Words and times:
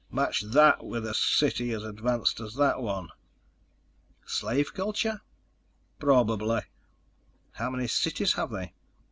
"Match 0.09 0.41
that 0.41 0.83
with 0.83 1.05
a 1.05 1.13
city 1.13 1.71
as 1.73 1.83
advanced 1.83 2.39
as 2.39 2.55
that 2.55 2.81
one." 2.81 3.09
"Slave 4.25 4.73
culture?" 4.73 5.21
"Probably." 5.99 6.61
"How 7.51 7.69
many 7.69 7.85
cities 7.85 8.33
have 8.33 8.49
they?" 8.49 8.73